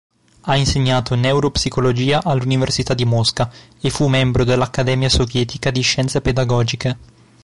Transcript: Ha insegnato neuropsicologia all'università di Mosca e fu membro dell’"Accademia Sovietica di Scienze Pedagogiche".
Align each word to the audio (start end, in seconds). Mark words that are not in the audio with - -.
Ha 0.41 0.55
insegnato 0.55 1.13
neuropsicologia 1.13 2.23
all'università 2.23 2.95
di 2.95 3.05
Mosca 3.05 3.51
e 3.79 3.91
fu 3.91 4.07
membro 4.07 4.43
dell’"Accademia 4.43 5.09
Sovietica 5.09 5.69
di 5.69 5.81
Scienze 5.81 6.21
Pedagogiche". 6.21 6.97